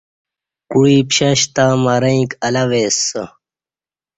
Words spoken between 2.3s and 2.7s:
الہ